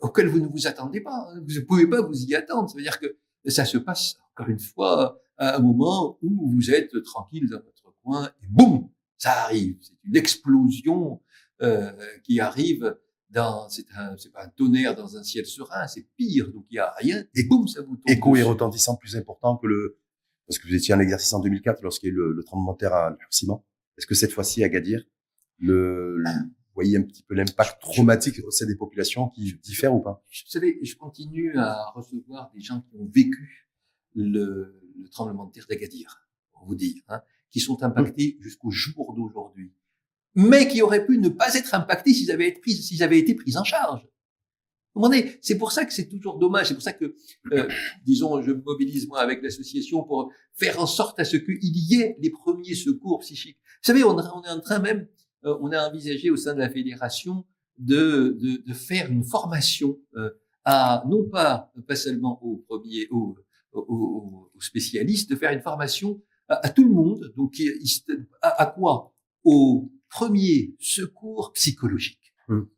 [0.00, 1.28] auquel vous ne vous attendez pas.
[1.30, 1.40] Hein.
[1.46, 2.68] Vous ne pouvez pas vous y attendre.
[2.68, 6.70] Ça veut dire que ça se passe, encore une fois, à un moment où vous
[6.70, 9.78] êtes tranquille dans votre coin et boum, ça arrive.
[9.80, 11.20] C'est une explosion
[11.62, 11.92] euh,
[12.24, 12.96] qui arrive
[13.30, 16.52] dans, c'est un, c'est pas un tonnerre dans un ciel serein, c'est pire.
[16.52, 18.08] Donc il y a rien et boum, ça vous tombe.
[18.08, 19.98] Écho et retentissant plus important que le,
[20.46, 22.74] parce que vous étiez en exercice en 2004 lorsqu'il y a eu le, le tremblement
[22.74, 23.64] de terre à Ciment.
[23.96, 24.68] Est-ce que cette fois-ci à
[25.58, 30.00] Le, vous voyez un petit peu l'impact traumatique au sein des populations qui diffèrent ou
[30.00, 30.24] pas?
[30.26, 33.68] Vous savez, je continue à recevoir des gens qui ont vécu
[34.14, 39.14] le, le tremblement de terre d'Agadir, pour vous dire, hein, qui sont impactés jusqu'au jour
[39.14, 39.72] d'aujourd'hui,
[40.34, 43.34] mais qui auraient pu ne pas être impactés s'ils avaient été pris, s'ils avaient été
[43.34, 44.06] pris en charge.
[45.40, 46.68] C'est pour ça que c'est toujours dommage.
[46.68, 47.14] C'est pour ça que,
[47.52, 47.68] euh,
[48.04, 52.16] disons, je mobilise moi avec l'association pour faire en sorte à ce qu'il y ait
[52.20, 53.58] les premiers secours psychiques.
[53.82, 55.08] Vous savez, on, on est en train même
[55.44, 57.44] euh, on a envisagé au sein de la fédération
[57.78, 60.30] de, de, de faire une formation euh,
[60.64, 63.36] à non pas pas seulement aux premiers aux,
[63.72, 67.32] aux, aux spécialistes, de faire une formation à, tout le monde.
[67.36, 67.54] Donc
[68.42, 69.14] à, à quoi?
[69.44, 72.32] Au premier secours psychologique.
[72.48, 72.68] Hum.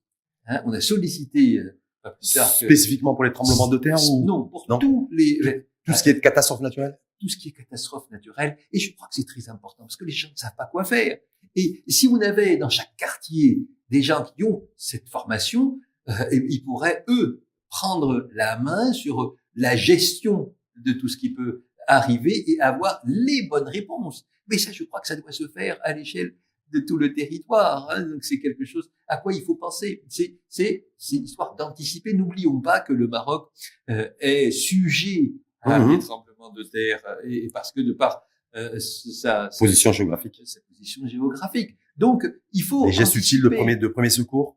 [0.46, 5.08] Hein, on a sollicité euh, spécifiquement pour les tremblements de terre ou non pour tous
[5.10, 6.98] les, les tout ce qui est catastrophe naturelle?
[7.20, 8.56] Tout ce qui est catastrophe naturelle.
[8.72, 10.84] Et je crois que c'est très important parce que les gens ne savent pas quoi
[10.84, 11.18] faire.
[11.56, 16.62] Et si vous avez dans chaque quartier des gens qui ont cette formation, euh, ils
[16.64, 22.60] pourraient, eux, prendre la main sur la gestion de tout ce qui peut arriver et
[22.60, 24.24] avoir les bonnes réponses.
[24.48, 26.36] Mais ça, je crois que ça doit se faire à l'échelle
[26.72, 27.88] de tout le territoire.
[27.90, 28.02] Hein.
[28.02, 30.02] Donc c'est quelque chose à quoi il faut penser.
[30.08, 32.14] C'est c'est c'est histoire d'anticiper.
[32.14, 33.50] N'oublions pas que le Maroc
[33.90, 35.32] euh, est sujet
[35.64, 38.22] à mmh des tremblements de terre et, parce que de par
[38.56, 40.40] euh, sa, position géographique.
[40.44, 41.76] Sa position géographique.
[41.96, 42.86] Donc, il faut.
[42.86, 44.56] Les gestes utiles de premier, de premier secours?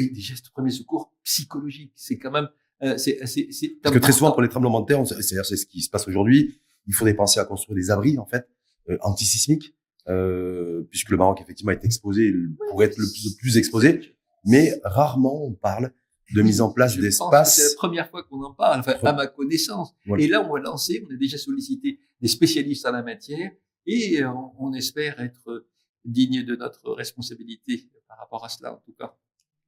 [0.00, 1.92] et des gestes de premier secours psychologiques.
[1.94, 2.48] C'est quand même,
[2.82, 5.56] euh, c'est, c'est, c'est Parce que très souvent, pour les tremblements de terre, c'est-à-dire c'est
[5.56, 8.48] ce qui se passe aujourd'hui, il faudrait penser à construire des abris, en fait,
[8.88, 9.74] euh, antisismiques,
[10.08, 12.32] euh, puisque le Maroc, effectivement, est exposé,
[12.70, 15.92] pourrait être le plus, le plus exposé, mais rarement on parle
[16.34, 19.26] de mise en place que C'est la première fois qu'on en parle, enfin, à ma
[19.26, 19.94] connaissance.
[20.06, 20.22] Voilà.
[20.22, 23.50] Et là, on va lancer, on a déjà sollicité des spécialistes en la matière
[23.86, 25.66] et euh, on, on espère être
[26.04, 29.16] digne de notre responsabilité par rapport à cela, en tout cas.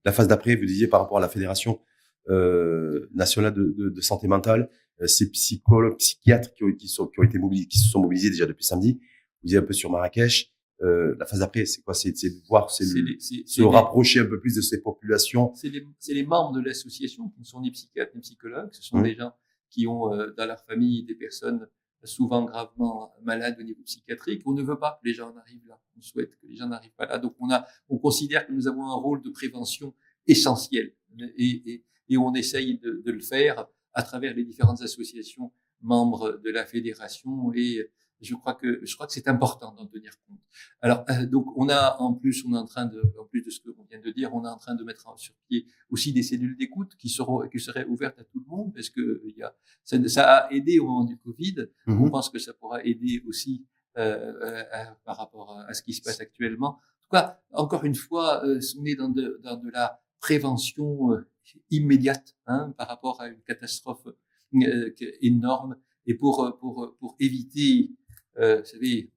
[0.05, 1.81] La phase d'après, vous disiez par rapport à la Fédération
[2.29, 4.70] euh, nationale de, de, de santé mentale,
[5.01, 8.01] euh, ces psychologues, psychiatres qui ont, qui, sont, qui ont été mobilisés, qui se sont
[8.01, 9.01] mobilisés déjà depuis samedi.
[9.42, 10.52] Vous disiez un peu sur Marrakech.
[10.83, 11.95] Euh, la phase d'après, c'est quoi?
[11.95, 15.55] C'est de voir, c'est se rapprocher un peu plus de ces populations.
[15.55, 18.99] c'est les, les membres de l'association qui ne sont ni psychiatres ni psychologues, ce sont
[18.99, 19.05] Mhm.
[19.05, 19.33] des gens
[19.71, 21.68] qui ont euh, dans leur famille des personnes
[22.05, 24.42] souvent gravement malades au niveau psychiatrique.
[24.45, 25.79] On ne veut pas que les gens en arrivent là.
[25.97, 27.18] On souhaite que les gens n'arrivent pas là.
[27.18, 29.95] Donc on a, on considère que nous avons un rôle de prévention
[30.27, 30.95] essentiel
[31.37, 36.40] et, et, et on essaye de, de le faire à travers les différentes associations membres
[36.45, 37.88] de la fédération et
[38.23, 40.41] je crois que je crois que c'est important d'en tenir compte.
[40.81, 43.51] Alors euh, donc on a en plus on est en train de en plus de
[43.51, 45.67] ce que on vient de dire on est en train de mettre en- sur pied
[45.91, 49.23] aussi des cellules d'écoute qui seront qui seraient ouvertes à tout le monde parce que
[49.27, 49.55] il y a
[49.85, 51.57] ça, ça a aidé au moment du Covid.
[51.87, 52.11] On Mhm.
[52.11, 53.65] pense que ça pourra aider aussi
[53.99, 56.73] euh, euh, à- par rapport à, à ce qui se passe actuellement.
[56.79, 61.13] En tout cas, encore une fois, euh, on est dans de, dans de la prévention
[61.13, 61.29] euh,
[61.71, 64.07] immédiate hein, par rapport à une catastrophe
[64.55, 67.91] euh, énorme et pour pour pour éviter,
[68.38, 69.11] euh, vous savez,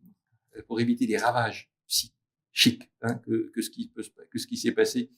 [0.68, 4.72] pour éviter les ravages psychiques hein, que que ce qui peut que ce qui s'est
[4.72, 5.12] passé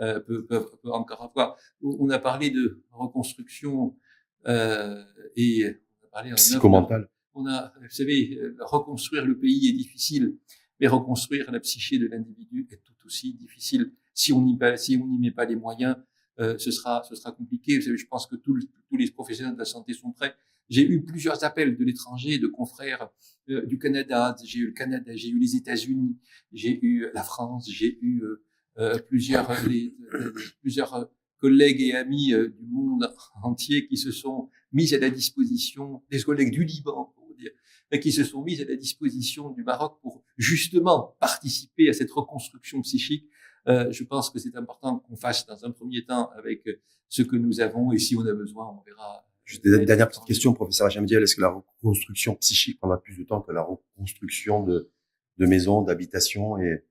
[0.00, 1.56] euh, peut, peut, peut encore avoir.
[1.82, 3.96] On a parlé de reconstruction
[4.46, 5.04] euh,
[5.36, 5.66] et
[6.02, 7.08] on a parlé en psychomentales.
[7.34, 10.36] on a, vous savez, euh, reconstruire le pays est difficile,
[10.80, 13.92] mais reconstruire la psyché de l'individu est tout aussi difficile.
[14.14, 15.96] Si on n'y si on n'y met pas les moyens,
[16.40, 17.76] euh, ce sera, ce sera compliqué.
[17.76, 18.58] Vous savez, je pense que tous
[18.96, 20.34] les professionnels de la santé sont prêts.
[20.68, 23.10] J'ai eu plusieurs appels de l'étranger, de confrères
[23.50, 24.34] euh, du Canada.
[24.44, 26.18] J'ai eu le Canada, j'ai eu les États-Unis,
[26.52, 28.44] j'ai eu la France, j'ai eu euh,
[28.78, 29.56] euh, plusieurs, euh,
[30.14, 31.04] euh, plusieurs euh,
[31.38, 33.12] collègues et amis euh, du monde
[33.42, 37.52] entier qui se sont mis à la disposition des collègues du Liban, pour dire,
[38.00, 42.80] qui se sont mis à la disposition du Maroc pour justement participer à cette reconstruction
[42.80, 43.28] psychique.
[43.68, 47.22] Euh, je pense que c'est important qu'on fasse dans un premier temps avec euh, ce
[47.22, 49.26] que nous avons et si on a besoin, on verra.
[49.44, 53.24] Juste des dernière petite question, professeur Hacham Est-ce que la reconstruction psychique prendra plus de
[53.24, 54.90] temps que la reconstruction de,
[55.38, 56.84] de maisons, d'habitations et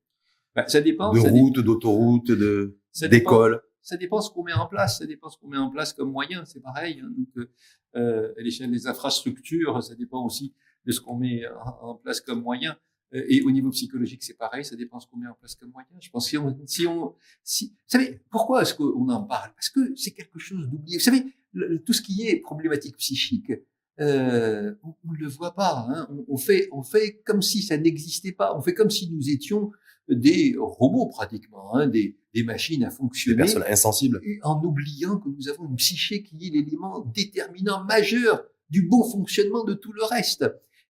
[0.55, 1.11] Bah, ça dépend.
[1.11, 2.77] de routes, d'autoroutes, de
[3.09, 3.61] d'écoles?
[3.81, 6.09] Ça dépend ce qu'on met en place, ça dépend ce qu'on met en place comme
[6.11, 7.01] moyen, c'est pareil.
[7.03, 7.09] hein.
[7.17, 7.51] Donc, euh,
[7.97, 10.53] euh, à l'échelle des infrastructures, ça dépend aussi
[10.85, 11.41] de ce qu'on met
[11.81, 12.77] en, place comme moyen.
[13.13, 15.55] Euh, Et au niveau psychologique, c'est pareil, ça dépend de ce qu'on met en place
[15.55, 15.89] comme moyen.
[15.99, 19.51] Je pense que si on, si on, si, vous savez, pourquoi est-ce qu'on en parle?
[19.53, 20.97] Parce que c'est quelque chose d'oublié.
[20.97, 23.51] Vous savez, le- tout ce qui est problématique psychique,
[23.99, 25.85] euh, on, ne le voit pas.
[25.89, 26.07] Hein.
[26.11, 28.55] On, on fait, on fait comme si ça n'existait pas.
[28.57, 29.71] On fait comme si nous étions
[30.09, 34.19] des robots pratiquement, hein, des, des machines à des fonctionner personnes insensibles.
[34.25, 39.03] et en oubliant que nous avons une psyché qui est l'élément déterminant majeur du bon
[39.09, 40.45] fonctionnement de tout le reste.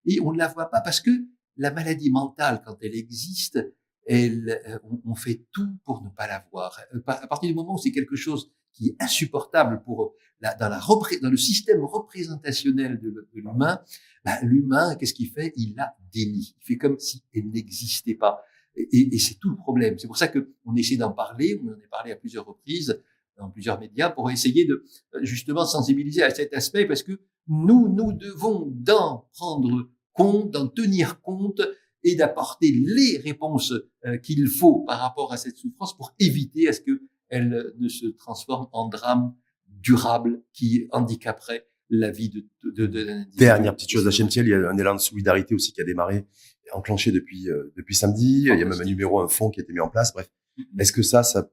[0.06, 1.10] Et on ne la voit pas parce que
[1.56, 3.58] la maladie mentale, quand elle existe,
[4.06, 6.78] elle, euh, on, on fait tout pour ne pas la voir.
[6.94, 10.68] Euh, À partir du moment où c'est quelque chose qui est insupportable pour la, dans,
[10.68, 10.80] la
[11.22, 13.80] dans le système représentationnel de, l'humain,
[14.24, 15.52] bah, l'humain, qu'est-ce qu'il fait?
[15.56, 16.54] Il la dénie.
[16.60, 18.42] Il fait comme si elle n'existait pas.
[18.76, 19.98] Et, et c'est tout le problème.
[19.98, 21.60] C'est pour ça que on essaie d'en parler.
[21.62, 23.00] On en a parlé à plusieurs reprises
[23.38, 27.88] dans plusieurs médias pour essayer de euh, justement sensibiliser à cet aspect parce que nous,
[27.88, 31.60] nous devons d'en prendre compte, d'en tenir compte
[32.02, 33.72] et d'apporter les réponses
[34.06, 37.88] euh, qu'il faut par rapport à cette souffrance pour éviter à ce que elle ne
[37.88, 39.34] se transforme en drame
[39.68, 43.36] durable qui handicaperait la vie de, de, de, de.
[43.36, 46.26] Dernière petite chose, Thiel, il y a un élan de solidarité aussi qui a démarré,
[46.72, 48.40] enclenché depuis euh, depuis samedi.
[48.42, 50.12] Il y a même un numéro, un fonds qui a été mis en place.
[50.12, 50.80] Bref, Mhm.
[50.80, 51.50] est-ce que ça, ça,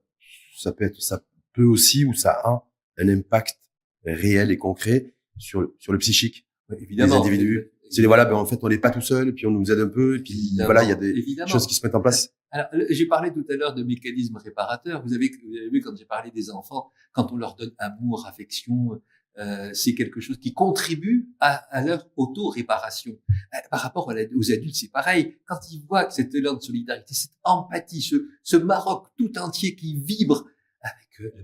[0.56, 2.64] ça peut être, ça peut aussi ou ça a
[2.98, 3.58] un impact
[4.06, 7.22] réel et concret sur le, sur le psychique Ouais, des évidemment.
[7.22, 7.72] individus?
[7.92, 9.80] C'est voilà, ben en fait, on n'est pas tout seul, et puis on nous aide
[9.80, 11.48] un peu, et puis Évidemment, voilà, il y a des évidemment.
[11.48, 12.30] choses qui se mettent en place.
[12.52, 15.04] Alors, j'ai parlé tout à l'heure de mécanismes réparateurs.
[15.06, 18.26] Vous avez, vous avez vu quand j'ai parlé des enfants, quand on leur donne amour,
[18.28, 19.02] affection,
[19.40, 23.18] euh, c'est quelque chose qui contribue à, à leur auto-réparation.
[23.54, 25.38] Euh, Par rapport la- aux adultes, c'est pareil.
[25.46, 29.76] Quand ils voient que cet élan de solidarité, cette empathie, ce, ce Maroc tout entier
[29.76, 30.46] qui vibre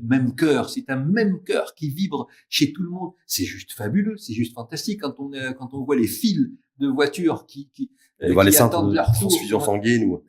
[0.01, 3.11] même cœur, c'est un même cœur qui vibre chez tout le monde.
[3.25, 6.39] C'est juste fabuleux, c'est juste fantastique quand on euh, quand on voit les fils
[6.79, 10.23] de voitures qui qui, euh, les qui attendent de leur transfusion sanguine ou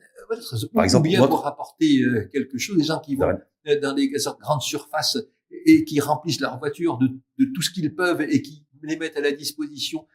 [0.73, 3.37] Par exemple, bien pour apporter quelque chose, des gens qui vont
[3.81, 5.17] dans les grandes surfaces
[5.65, 9.17] et qui remplissent leur voiture de, de tout ce qu'ils peuvent et qui les mettent
[9.17, 10.05] à la disposition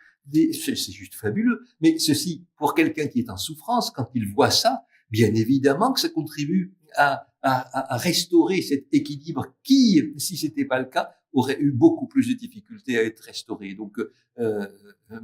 [0.53, 1.61] c'est juste fabuleux.
[1.81, 6.01] Mais ceci, pour quelqu'un qui est en souffrance, quand il voit ça, bien évidemment que
[6.01, 11.59] ça contribue à, à, à restaurer cet équilibre qui, si c'était pas le cas, aurait
[11.61, 13.75] eu beaucoup plus de difficultés à être restauré.
[13.75, 13.99] Donc,
[14.39, 14.67] euh,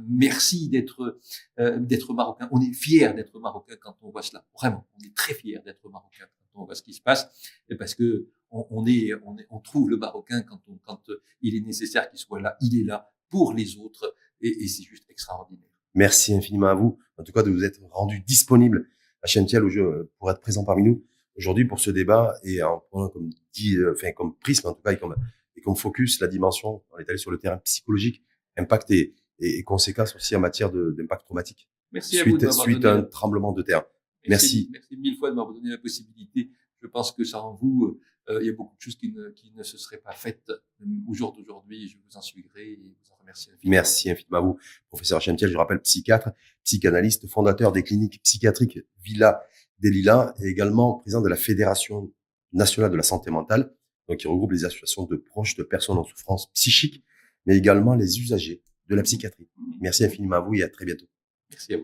[0.07, 1.19] merci d'être
[1.59, 2.47] euh, d'être marocain.
[2.51, 4.45] On est fier d'être marocain quand on voit cela.
[4.53, 7.29] Vraiment, on est très fier d'être marocain quand on voit ce qui se passe,
[7.79, 11.01] parce que on, est, on, est, on trouve le marocain quand, on, quand
[11.41, 12.57] il est nécessaire qu'il soit là.
[12.59, 15.69] Il est là pour les autres et, c'est juste extraordinaire.
[15.95, 18.89] Merci infiniment à vous, en tout cas, de vous être rendu disponible
[19.21, 19.63] à Chantiel
[20.17, 21.05] pour être présent parmi nous
[21.35, 24.81] aujourd'hui pour ce débat et en prenant comme dit, euh, enfin comme prisme en tout
[24.81, 25.15] cas et comme,
[25.55, 28.23] et comme focus la dimension, on est allé sur le terrain psychologique,
[28.57, 31.69] impact et, et, conséquences aussi en matière d'impact traumatique.
[31.91, 33.83] Merci suite, à vous suite à un tremblement de terre.
[34.27, 34.69] Merci.
[34.71, 36.49] Merci, mille fois de m'avoir donné la possibilité.
[36.81, 39.51] Je pense que en vous, euh, il y a beaucoup de choses qui ne, qui
[39.55, 41.87] ne se seraient pas faites euh, au jour d'aujourd'hui.
[41.87, 43.71] Je vous en suis gré et vous en remercie infiniment.
[43.71, 45.49] Merci infiniment à vous, professeur Chentiel.
[45.49, 46.29] Je rappelle psychiatre,
[46.63, 49.43] psychanalyste, fondateur des cliniques psychiatriques Villa
[49.81, 52.11] des Lilas et également président de la Fédération
[52.53, 53.73] nationale de la santé mentale,
[54.07, 57.03] donc qui regroupe les associations de proches de personnes en souffrance psychique,
[57.45, 59.49] mais également les usagers de la psychiatrie.
[59.79, 61.07] Merci infiniment à vous et à très bientôt.
[61.49, 61.79] Merci à vous.